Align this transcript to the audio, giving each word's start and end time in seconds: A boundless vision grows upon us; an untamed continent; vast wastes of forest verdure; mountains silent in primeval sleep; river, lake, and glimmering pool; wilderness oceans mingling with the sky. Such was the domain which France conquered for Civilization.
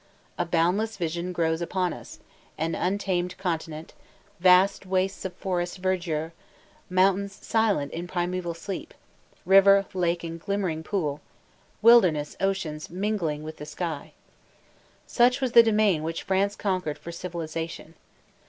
A 0.39 0.45
boundless 0.47 0.97
vision 0.97 1.31
grows 1.31 1.61
upon 1.61 1.93
us; 1.93 2.17
an 2.57 2.73
untamed 2.73 3.37
continent; 3.37 3.93
vast 4.39 4.83
wastes 4.87 5.25
of 5.25 5.33
forest 5.35 5.77
verdure; 5.77 6.31
mountains 6.89 7.35
silent 7.45 7.91
in 7.93 8.07
primeval 8.07 8.55
sleep; 8.55 8.95
river, 9.45 9.85
lake, 9.93 10.23
and 10.23 10.39
glimmering 10.39 10.81
pool; 10.81 11.21
wilderness 11.83 12.35
oceans 12.41 12.89
mingling 12.89 13.43
with 13.43 13.57
the 13.57 13.65
sky. 13.67 14.13
Such 15.05 15.39
was 15.39 15.51
the 15.51 15.61
domain 15.61 16.01
which 16.01 16.23
France 16.23 16.55
conquered 16.55 16.97
for 16.97 17.11
Civilization. 17.11 17.93